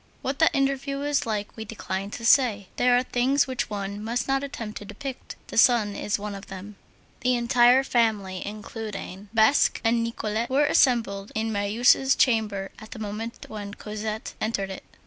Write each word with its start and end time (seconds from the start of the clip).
What 0.23 0.39
that 0.39 0.55
interview 0.55 0.97
was 0.97 1.27
like 1.27 1.55
we 1.55 1.63
decline 1.63 2.09
to 2.09 2.25
say. 2.25 2.69
There 2.77 2.97
are 2.97 3.03
things 3.03 3.45
which 3.45 3.69
one 3.69 4.03
must 4.03 4.27
not 4.27 4.43
attempt 4.43 4.79
to 4.79 4.85
depict; 4.85 5.35
the 5.49 5.59
sun 5.59 5.95
is 5.95 6.17
one 6.17 6.33
of 6.33 6.47
them. 6.47 6.75
The 7.19 7.35
entire 7.35 7.83
family, 7.83 8.41
including 8.43 9.29
Basque 9.31 9.79
and 9.83 10.03
Nicolette, 10.03 10.49
were 10.49 10.65
assembled 10.65 11.31
in 11.35 11.51
Marius' 11.51 12.15
chamber 12.15 12.71
at 12.79 12.89
the 12.89 12.97
moment 12.97 13.45
when 13.47 13.75
Cosette 13.75 14.33
entered 14.41 14.71
it. 14.71 14.83